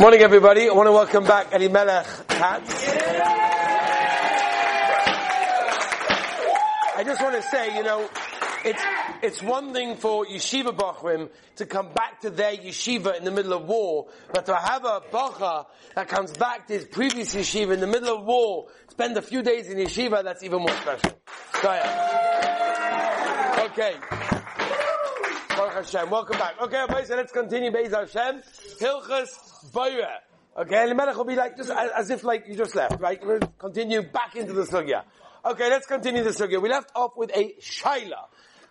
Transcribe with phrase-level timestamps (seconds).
[0.00, 0.68] Morning, everybody.
[0.68, 2.88] I want to welcome back Eli Melech Katz.
[6.96, 8.08] I just want to say, you know,
[8.64, 8.82] it's
[9.22, 13.52] it's one thing for yeshiva bachrim to come back to their yeshiva in the middle
[13.52, 17.80] of war, but to have a bacha that comes back to his previous yeshiva in
[17.80, 21.12] the middle of war, spend a few days in yeshiva, that's even more special.
[23.70, 23.94] Okay.
[25.56, 26.10] Baruch Hashem.
[26.10, 26.60] Welcome back.
[26.60, 28.42] Okay, everybody, so let's continue Beis Hashem.
[28.80, 30.18] Hilchas Borer.
[30.56, 33.24] Okay, and the Melech will be like, just as, if like you just left, right?
[33.24, 35.04] We'll continue back into the sugya.
[35.44, 36.60] Okay, let's continue the sugya.
[36.60, 38.26] We left off with a shaila.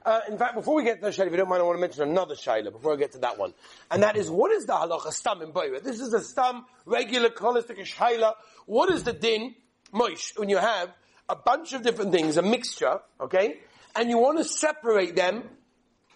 [0.06, 1.78] Uh, in fact, before we get to the shaila, if you don't mind, I want
[1.78, 3.54] to mention another shaila before I get to that one.
[3.90, 5.80] And that is, what is the halacha stam in Borer?
[5.80, 8.34] This is a stam, regular, holistic shaila.
[8.66, 9.56] What is the din,
[9.94, 10.90] moish, when you have
[11.30, 13.60] a bunch of different things, a mixture, okay?
[13.96, 15.44] And you want to separate them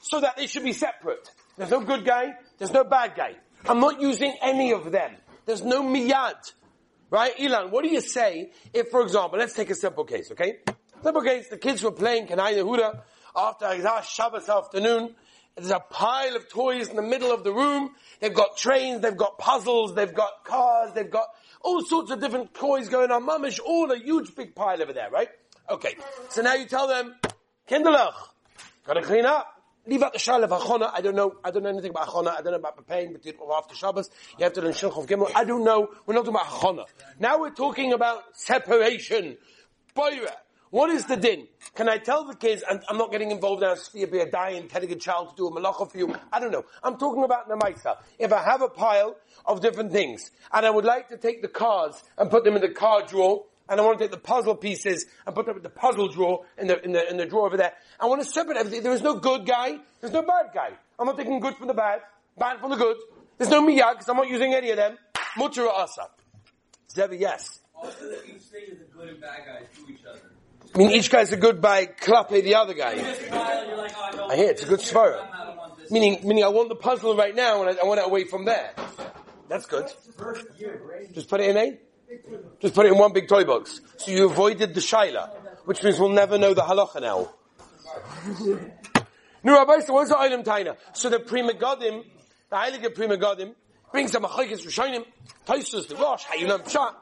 [0.02, 1.30] so that they should be separate.
[1.58, 3.36] There's no good guy, there's no bad guy.
[3.66, 5.12] I'm not using any of them.
[5.46, 6.54] There's no miyad.
[7.10, 7.36] Right?
[7.38, 10.58] Ilan, what do you say if, for example, let's take a simple case, okay?
[11.02, 13.02] Simple case, the kids were playing Kanai Yehuda
[13.36, 15.16] after Azah Shabbos afternoon.
[15.56, 17.92] There's a pile of toys in the middle of the room.
[18.20, 21.28] They've got trains, they've got puzzles, they've got cars, they've got
[21.62, 23.26] all sorts of different toys going on.
[23.26, 25.30] Mamish, all a huge big pile over there, right?
[25.70, 25.96] Okay.
[26.30, 27.16] So now you tell them,
[27.70, 28.14] Kinderlach,
[28.86, 29.57] gotta clean up
[29.88, 30.92] leave out the shal of Achona.
[30.94, 31.36] I don't know.
[31.44, 32.38] I don't know anything about Achona.
[32.38, 33.24] I don't know about preparing but
[33.58, 34.10] after Shabbos.
[34.38, 35.32] You have to learn Shilchov Gimel.
[35.34, 35.90] I don't know.
[36.06, 36.86] We're not talking about Achona.
[37.20, 39.38] Now we're talking about separation.
[39.96, 40.32] Boira.
[40.70, 41.48] What is the din?
[41.76, 44.68] Can I tell the kids, and I'm not getting involved in now, be a dying,
[44.68, 46.14] telling a child to do a malacha for you?
[46.32, 46.66] I don't know.
[46.84, 47.96] I'm talking about Namaisa.
[48.20, 49.16] If I have a pile
[49.46, 52.62] of different things, and I would like to take the cards and put them in
[52.62, 55.64] the card drawer, and I want to take the puzzle pieces and put them in
[55.64, 57.74] the puzzle drawer in the, in the, in the drawer over there.
[58.00, 58.84] I want to separate everything.
[58.84, 59.78] There is no good guy.
[60.02, 60.72] There's no bad guy.
[61.00, 62.02] I'm not taking good from the bad,
[62.38, 62.98] bad from the good.
[63.38, 64.98] There's no miyag because I'm not using any of them.
[65.38, 66.08] Mutter asa.
[66.92, 67.60] Zevi, yes.
[67.76, 70.22] Also, that each thing is a good and bad guy to each other.
[70.74, 72.94] I mean, each guy's a good by clapping the other guy.
[72.94, 75.28] You smile, you're like, oh, I I hear it's a good svara.
[75.32, 75.92] I don't want this.
[75.92, 78.46] Meaning, meaning I want the puzzle right now and I, I want it away from
[78.46, 78.72] there.
[79.48, 79.86] That's good.
[81.14, 81.80] Just put it in A?
[82.62, 83.82] Just put it in one big toy box.
[83.98, 85.30] So you avoided the shaila,
[85.66, 87.30] which means we'll never know the halacha now.
[89.44, 90.78] no, Rabbi, so what's the item taina?
[90.94, 92.06] So the Pri Megadim,
[92.50, 93.54] the Heilige Pri Megadim,
[93.92, 95.06] brings the Machaikas Rishonim,
[95.46, 96.94] Taisus, the Rosh, Hayunam Pshat.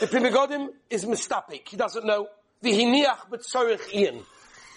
[0.00, 1.68] The Pri Megadim is mistapik.
[1.68, 2.28] He doesn't know.
[2.62, 4.22] The Hiniach B'tzorich Ian.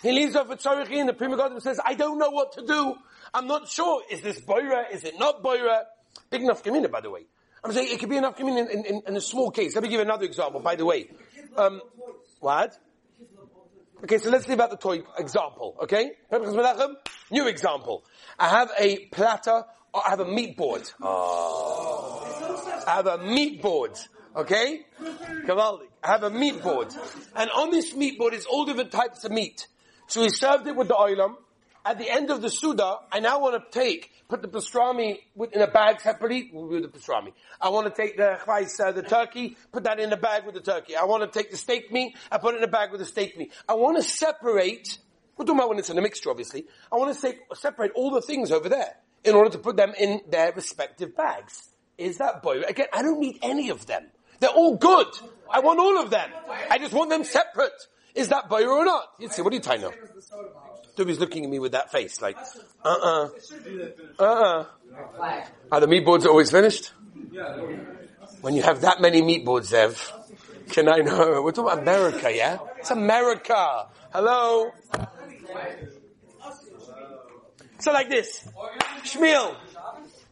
[0.04, 1.08] He leaves off with Tzorich Ian.
[1.08, 2.96] The Pri Megadim says, I don't know what to do.
[3.34, 4.04] I'm not sure.
[4.12, 4.92] Is this Boira?
[4.92, 5.84] Is it not Boira?
[6.30, 7.26] Big enough community, by the way.
[7.64, 9.76] I'm saying it could be enough community in, in, in a small case.
[9.76, 11.10] Let me give another example, by the way.
[11.56, 11.82] Um,
[12.40, 12.78] what?
[14.04, 16.12] Okay, so let's leave out the toy example, okay?
[17.32, 18.04] New example.
[18.38, 19.64] I have a platter,
[19.94, 20.84] I have a meat board.
[21.02, 22.84] Oh.
[22.86, 23.98] I have a meat board,
[24.36, 24.86] okay?
[25.46, 25.88] Kavaldik.
[26.04, 26.94] I have a meat board.
[27.36, 29.68] And on this meat board is all different types of meat.
[30.06, 31.36] So we served it with the oilam.
[31.88, 35.20] At the end of the Suda, I now want to take, put the pastrami
[35.54, 37.32] in a bag separately, with the pastrami.
[37.62, 40.54] I want to take the chvais, uh, the turkey, put that in a bag with
[40.54, 40.98] the turkey.
[40.98, 43.06] I want to take the steak meat, I put it in a bag with the
[43.06, 43.54] steak meat.
[43.70, 44.98] I want to separate,
[45.38, 48.12] we're talking about when it's in a mixture obviously, I want to say, separate all
[48.12, 51.70] the things over there in order to put them in their respective bags.
[51.98, 52.64] Is that boy?
[52.64, 54.08] Again, I don't need any of them.
[54.42, 55.08] They're all good.
[55.50, 56.32] I want all of them.
[56.70, 57.72] I just want them separate.
[58.18, 59.04] Is that boy or not?
[59.20, 59.94] You see, what are you tying up?
[60.96, 62.36] Toby's looking at me with that face, like,
[62.84, 63.30] uh-uh,
[64.18, 64.66] uh-uh.
[65.72, 66.92] Are the meat boards always finished?
[68.42, 70.12] When you have that many meat boards, Zev,
[70.72, 71.44] can I know?
[71.44, 72.58] We're talking about America, yeah?
[72.80, 73.88] It's America.
[74.12, 74.72] Hello?
[77.80, 78.48] So like this.
[79.04, 79.56] Shmuel,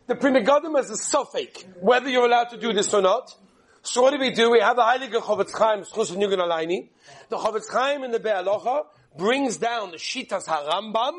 [0.08, 3.36] the Pri Megadim is a suffix, whether you're allowed to do this or not.
[3.86, 4.50] So what do we do?
[4.50, 6.90] We have the Heilige Chofetz Chaim, Schus Yugen Alayni.
[7.30, 8.86] The Chofetz Chaim in the Biur Halacha
[9.16, 11.12] brings down the Shitas HaRambam,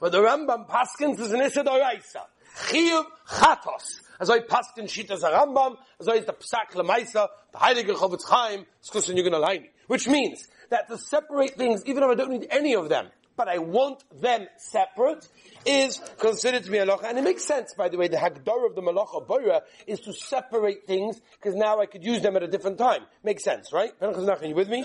[0.00, 2.26] but the Rambam Paskins is an Issa Doraisa.
[2.66, 4.02] Chiyuv Chatos.
[4.20, 9.10] As I Paskin Shitas HaRambam, as I the Psak Lamaisa, the Heilige Chofetz Chaim, Schus
[9.10, 9.70] Alayni.
[9.86, 13.06] Which means that to separate things, even if I don't need any of them,
[13.40, 15.26] but I want them separate,
[15.64, 17.04] is considered to be halacha.
[17.04, 20.12] And it makes sense, by the way, the hagdar of the malacha boira is to
[20.12, 23.00] separate things, because now I could use them at a different time.
[23.24, 23.92] Makes sense, right?
[24.02, 24.84] Are you with me?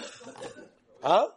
[1.04, 1.28] Huh?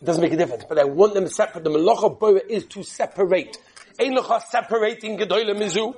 [0.00, 1.62] It doesn't make a difference, but I want them separate.
[1.62, 3.56] The malacha boira is to separate.
[4.00, 4.18] Ein
[4.50, 5.94] separating gedoyle mizu.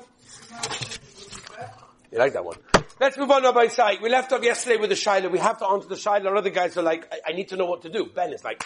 [2.10, 2.58] You like that one?
[3.00, 4.02] Let's move on by side.
[4.02, 5.30] We left off yesterday with the Shiloh.
[5.30, 6.36] We have to answer the Shiloh.
[6.36, 8.04] Other guys are like, I, I need to know what to do.
[8.04, 8.62] Ben is like,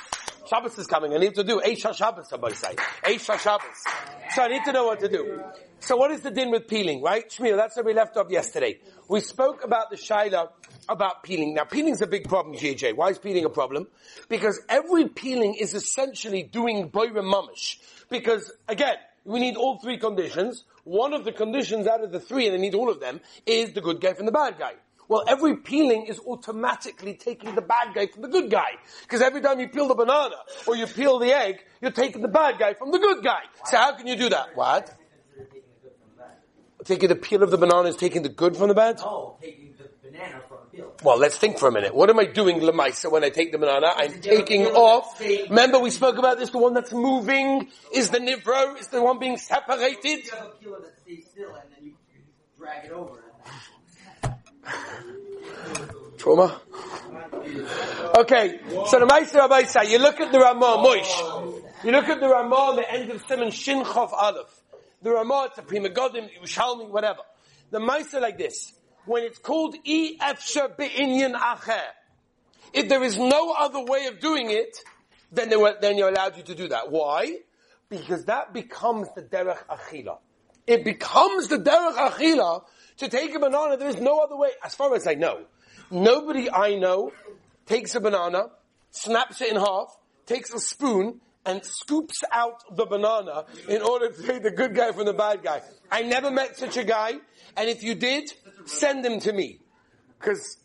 [0.49, 1.15] Shabbos is coming.
[1.15, 2.77] I need to do Eisha Shabbos by side.
[3.05, 3.85] Eisha Shabbos.
[4.31, 5.43] So I need to know what to do.
[5.81, 7.29] So what is the din with peeling, right?
[7.29, 8.79] Shmuel, that's where we left off yesterday.
[9.09, 10.49] We spoke about the shaila
[10.89, 11.55] about peeling.
[11.55, 12.97] Now peeling's a big problem, JJ.
[12.97, 13.87] Why is peeling a problem?
[14.29, 17.77] Because every peeling is essentially doing boira mamish.
[18.09, 20.65] Because again, we need all three conditions.
[20.85, 23.73] One of the conditions out of the three, and they need all of them, is
[23.73, 24.75] the good guy from the bad guy.
[25.09, 28.73] Well, every peeling is automatically taking the bad guy from the good guy.
[29.03, 30.35] Because every time you peel the banana
[30.67, 33.43] or you peel the egg, you're taking the bad guy from the good guy.
[33.67, 34.57] So how can you do that?
[34.57, 34.93] What?
[36.85, 38.99] Taking the peel of the banana is taking the good from the bad?
[38.99, 40.93] No, taking the banana from the peel.
[41.03, 41.95] Well, let's think for a minute.
[41.95, 43.93] What am I doing, Lemaisa, when I take the banana?
[43.97, 45.21] I'm taking off.
[45.21, 49.19] Remember we spoke about this, the one that's moving is the nivro, is the one
[49.19, 50.27] being separated.
[50.27, 51.93] You have a peeler that stays still and then you
[52.57, 53.26] drag it over.
[56.19, 56.61] Trauma.
[58.19, 61.63] Okay, so the Meister Rabbi say, you look at the Ramah, Moish.
[61.85, 64.49] You look at the Ramah the end of Simon Shin Chof Aleph.
[65.03, 67.21] The Ramah, it's a Pri Megadim, Yerushalmi, whatever.
[67.71, 68.73] The Meister like this.
[69.05, 71.81] When it's called E Efsher Be'inyan Acher,
[72.73, 74.79] if there is no other way of doing it,
[75.31, 76.91] then, they were, then you're allowed you to do that.
[76.91, 77.37] Why?
[77.89, 80.19] Because that becomes the Derech Achila.
[80.67, 82.65] It becomes the Derech Achila
[82.99, 83.77] to take a banana.
[83.77, 85.45] There is no other way, as far as I know.
[85.91, 87.13] Nobody I know
[87.67, 88.47] takes a banana,
[88.91, 89.97] snaps it in half,
[90.27, 94.91] takes a spoon, and scoops out the banana in order to take the good guy
[94.91, 95.63] from the bad guy.
[95.91, 97.13] I never met such a guy,
[97.57, 98.33] and if you did,
[98.65, 99.61] send him to me.
[100.19, 100.59] Cause,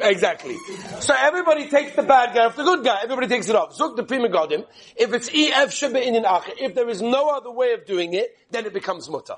[0.00, 0.56] exactly.
[1.00, 3.76] So everybody takes the bad guy off the good guy, everybody takes it off.
[3.76, 4.64] Zuk the Pri Megadim.
[4.96, 8.36] If it's EF sheba in acher, if there is no other way of doing it,
[8.50, 9.36] then it becomes mutter.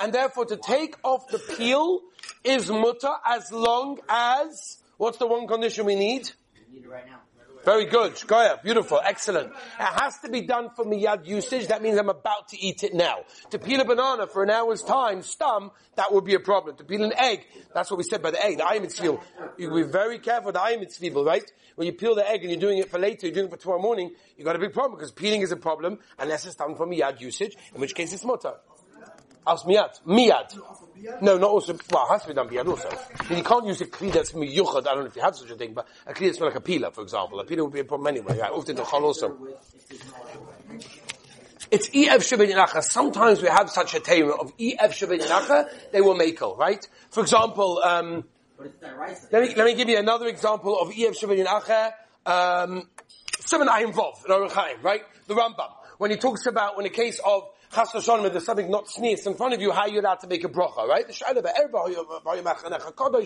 [0.00, 2.00] And therefore to take off the peel
[2.44, 6.30] is mutter as long as, what's the one condition we need?
[6.70, 7.20] We Need it right now.
[7.64, 8.20] Very good.
[8.26, 9.52] Goya, beautiful, excellent.
[9.52, 11.68] It has to be done for miyad usage.
[11.68, 13.24] That means I'm about to eat it now.
[13.50, 16.76] To peel a banana for an hour's time, stum, that would be a problem.
[16.76, 19.20] To peel an egg, that's what we said by the egg, the ayim
[19.56, 21.52] You be very careful the ayim right?
[21.76, 23.56] When you peel the egg and you're doing it for later, you're doing it for
[23.58, 26.74] tomorrow morning, you got a big problem because peeling is a problem unless it's done
[26.74, 28.54] for miyad usage, in which case it's mutter.
[29.46, 29.98] As miyad.
[31.20, 32.88] No, not also, well, it has to be done miyad also.
[33.28, 35.50] I you can't use a kli that's miyuchad, I don't know if you had such
[35.50, 37.40] a thing, but a kli that's like a peeler, for example.
[37.40, 38.52] A peeler would be a problem anyway, right?
[38.52, 39.36] Often the chal also.
[41.70, 42.82] It's EF Shabbat Yinacha.
[42.82, 46.86] Sometimes we have such a tema of EF Shabbat Yinacha, they will make right?
[47.10, 48.24] For example, um,
[48.56, 49.32] But it's derisive.
[49.32, 51.92] let me, let me give you another example of EF Shabbat Yinacha,
[52.26, 52.88] um,
[53.40, 55.02] Simon Ayin Vov, in Chaim, right?
[55.26, 55.72] The Rambam.
[56.02, 59.36] When he talks about, when the case of Chas Hashanah, there's something not sneezed in
[59.36, 61.06] front of you, how you're allowed to make a bracha, right?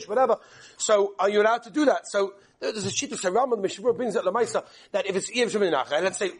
[0.06, 0.36] Whatever.
[0.76, 2.06] So, are you allowed to do that?
[2.06, 5.54] So, there's a sheet of Rambam, the Mechaber brings it Lamaisa, that if it's EF
[5.54, 6.32] Shabbat and let's say,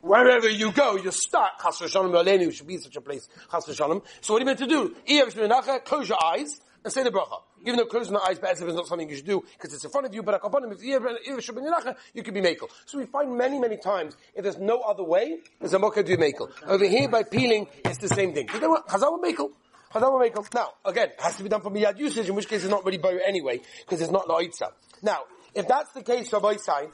[0.00, 1.60] Wherever you go, you're stuck.
[1.60, 3.28] Chas v'shalom Yolenu should be in such a place.
[3.50, 4.04] Chas v'shalom.
[4.20, 4.94] So what are you meant to do?
[5.08, 7.40] Erev Sheminacha, close your eyes and say the bracha.
[7.62, 9.90] Even though closing the eyes be'etzim is not something you should do because it's in
[9.90, 12.68] front of you, but akaponim, if you can be makel.
[12.86, 16.16] So we find many, many times, if there's no other way, there's a mocha do
[16.16, 16.50] makel.
[16.66, 18.48] Over here by peeling, it's the same thing.
[18.60, 18.88] Know what?
[18.88, 19.50] Chazal makel.
[19.92, 22.84] Now, again, it has to be done for miyad usage, in which case it's not
[22.84, 24.70] really bow anyway, because it's not la'itza.
[25.02, 25.22] Now,
[25.52, 26.86] if that's the case, Rabbi Sai,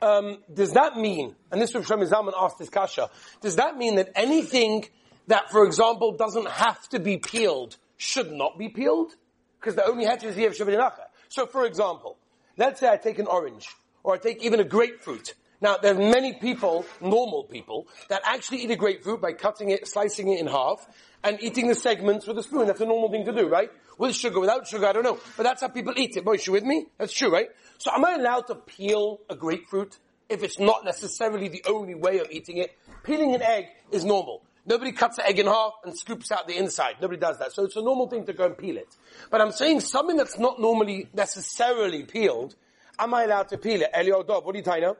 [0.00, 3.10] um, does that mean, and this Rav Shlomo Zalman asked this kasha,
[3.40, 4.84] does that mean that anything
[5.26, 9.14] that, for example, doesn't have to be peeled should not be peeled?
[9.60, 11.04] Because the only heter is Yev Shabbat Yinacha.
[11.28, 12.18] So, for example,
[12.56, 13.68] let's say I take an orange,
[14.02, 15.34] or I take even a grapefruit.
[15.60, 19.86] Now, there are many people, normal people, that actually eat a grapefruit by cutting it,
[19.86, 20.84] slicing it in half,
[21.22, 22.66] and eating the segments with a spoon.
[22.66, 23.70] That's a normal thing to do, right?
[23.96, 25.20] With sugar, without sugar, I don't know.
[25.36, 26.24] But that's how people eat it.
[26.24, 26.86] Boys, you with me?
[26.98, 27.46] That's true, right?
[27.78, 29.96] So am I allowed to peel a grapefruit
[30.28, 32.76] if it's not necessarily the only way of eating it?
[33.04, 34.42] Peeling an egg is normal.
[34.64, 36.96] Nobody cuts the egg in half and scoops out the inside.
[37.00, 37.52] Nobody does that.
[37.52, 38.96] So it's a normal thing to go and peel it.
[39.30, 42.54] But I'm saying something that's not normally necessarily peeled,
[42.98, 43.90] am I allowed to peel it?
[43.92, 44.96] Elio Dov, what do you tie now?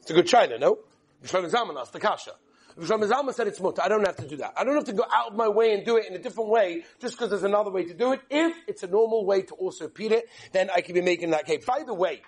[0.00, 0.78] It's a good china, no?
[1.24, 2.32] Shlomo Zalman asked the kasha.
[2.78, 3.82] Zalman said it's mutter.
[3.82, 4.54] I don't have to do that.
[4.56, 6.48] I don't have to go out of my way and do it in a different
[6.48, 8.20] way just because there's another way to do it.
[8.30, 11.44] If it's a normal way to also peel it, then I can be making that
[11.44, 11.66] cake.
[11.66, 12.22] By the way,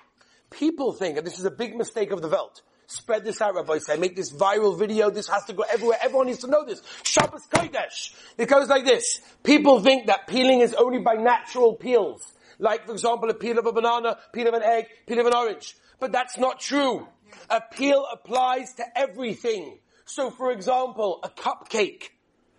[0.51, 3.79] people think, and this is a big mistake of the Welt, spread this out, Rabbi
[3.79, 6.83] say, make this viral video, this has to go everywhere, everyone needs to know this.
[7.03, 8.15] Shabbos Kodesh.
[8.39, 9.21] It goes like this.
[9.43, 12.33] People think that peeling is only by natural peels.
[12.59, 15.35] Like, for example, a peel of a banana, peel of an egg, peel of an
[15.35, 15.77] orange.
[15.99, 17.09] But that's not true.
[17.51, 19.79] A peel applies to everything.
[20.05, 22.11] So, for example, a cupcake,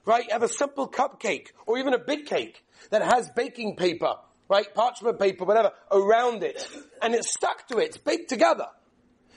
[0.05, 0.25] right?
[0.25, 4.15] You have a simple cupcake, or even a big cake that has baking paper,
[4.50, 4.74] right?
[4.74, 6.67] Parchment paper, whatever, around it.
[7.01, 8.67] And it's stuck to it, it's baked together.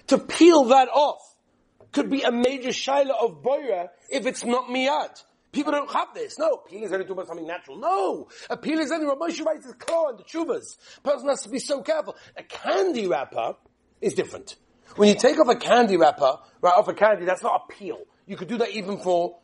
[0.09, 1.21] To peel that off,
[1.93, 5.23] could be a major shaila of boira if it's not miyad.
[5.53, 6.39] People don't have this.
[6.39, 7.79] No, peel is only talking about something natural.
[7.79, 10.77] No, a peel is only what Moshe writes is claw and the chuvas.
[11.03, 12.17] Person has to be so careful.
[12.37, 13.55] A candy wrapper
[14.01, 14.57] is different.
[14.97, 18.01] When you take off a candy wrapper, right off a candy, that's not a peel.
[18.27, 19.39] You could do that even for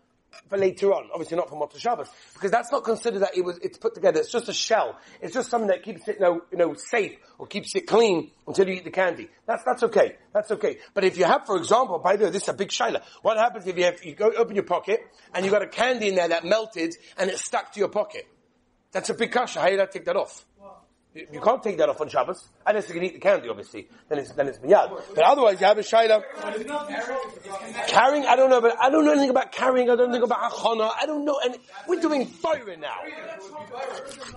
[0.48, 1.08] for later on.
[1.12, 2.08] Obviously not for Motzei Shabbos.
[2.32, 4.20] Because that's not considered that it was, it's put together.
[4.20, 4.98] It's just a shell.
[5.20, 8.30] It's just something that keeps it, you know, you know, safe or keeps it clean
[8.46, 9.28] until you eat the candy.
[9.46, 10.16] That's, that's okay.
[10.32, 10.78] That's okay.
[10.92, 13.02] But if you have, for example, by the way, this is a big shaila.
[13.22, 15.00] What happens if you have, you go open your pocket
[15.34, 18.26] and you got a candy in there that melted and it's stuck to your pocket?
[18.92, 19.60] That's a big kasha.
[19.60, 20.44] How do you take that off?
[21.14, 23.88] You, can't take that off on Shabbos, unless you can eat the candy, obviously.
[24.08, 25.00] Then it's then it's miyad.
[25.14, 26.24] But otherwise, you have a shayla.
[27.86, 29.88] Carrying, I don't know, but I don't know anything about carrying.
[29.90, 30.90] I don't know about achana.
[31.00, 31.56] I don't know, and
[31.86, 32.96] we're doing fire now.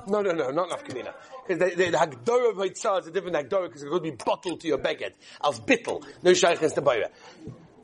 [0.07, 1.13] No, no, no, not nafkamina.
[1.47, 4.67] Because the, the, Hagdorah of is a different Hagdorah because it could be bottled to
[4.67, 5.13] your beged.
[5.41, 6.05] Als bittel.
[6.21, 7.09] No shaykh is the bayra.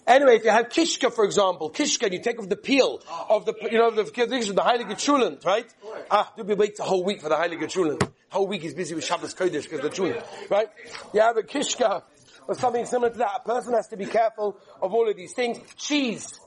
[0.06, 3.46] Anyway, if you have kishka, for example, kishka, and you take off the peel of
[3.46, 5.74] the, you know, the, the Heilige Chulent, right?
[6.12, 8.12] Ah, do we wait a whole week for the Heilige Chulent?
[8.30, 10.68] Whole week is busy with Shabbos Kodesh because the Chulent, right?
[11.14, 12.04] You have a kishka,
[12.48, 13.32] or something similar to that.
[13.38, 15.60] A person has to be careful of all of these things.
[15.78, 16.40] Cheese.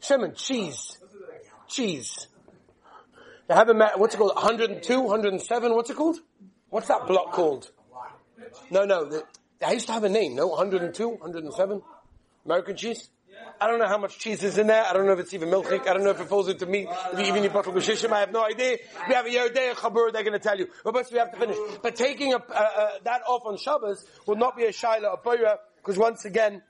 [0.00, 0.98] Shimon, cheese.
[1.68, 2.26] Cheese.
[3.46, 4.34] They have a, what's it called?
[4.34, 6.18] 102, 107, what's it called?
[6.68, 7.70] What's that block called?
[8.70, 9.24] No, no, the,
[9.64, 10.48] I used to have a name, no?
[10.48, 11.82] 102, 107?
[12.48, 13.10] American cheese?
[13.60, 14.84] I don't know how much cheese is in there.
[14.86, 15.86] I don't know if it's even milchik.
[15.86, 16.88] I don't know if it falls into meat.
[17.12, 18.78] If you even eat bottle b'shishim, I have no idea.
[19.06, 20.68] We have a Yerdei Chabur, they're going to tell you.
[20.82, 21.58] But first we have to finish.
[21.82, 25.22] But taking a, uh, uh, that off on Shabbos will not be a shaila of
[25.22, 26.62] boira, because once again,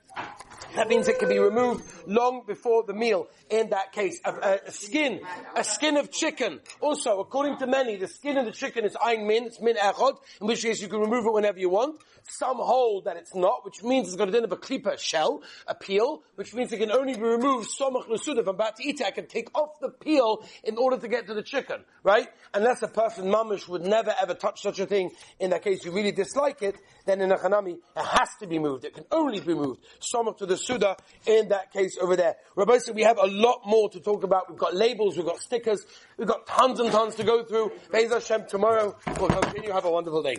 [0.75, 3.27] that means it can be removed long before the meal.
[3.49, 5.19] In that case, a, uh, a, skin,
[5.55, 6.59] a skin of chicken.
[6.79, 10.17] Also, according to many, the skin of the chicken is ein min, it's min echod,
[10.39, 11.99] in which case you can remove it whenever you want.
[12.27, 15.41] Some hold that it's not, which means it's got a din of a klipa shell,
[15.67, 18.37] a peel, which means it can only be removed somach l'sud.
[18.37, 21.07] If I'm about to eat it, I can take off the peel in order to
[21.07, 22.27] get to the chicken, right?
[22.53, 25.11] Unless a person mamish would never ever touch such a thing.
[25.39, 28.59] In that case, you really dislike it, then in a chanami, it has to be
[28.59, 28.85] moved.
[28.85, 29.81] It can only be moved.
[29.99, 32.35] Somach to the suda in that case over there.
[32.55, 34.49] Rabbi said we have a lot more to talk about.
[34.49, 35.85] We've got labels, we've got stickers,
[36.17, 37.71] we've got tons and tons to go through.
[37.91, 38.95] Be'ez Hashem tomorrow.
[39.19, 39.71] We'll continue.
[39.71, 40.37] Have a wonderful day.